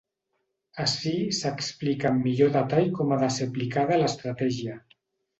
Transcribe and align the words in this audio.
Ací 0.83 1.11
s'explica 1.39 2.09
amb 2.11 2.25
millor 2.27 2.49
detall 2.55 2.87
com 2.95 3.13
ha 3.13 3.19
de 3.25 3.29
ser 3.35 3.47
aplicada 3.49 3.99
l'estratègia. 4.05 4.79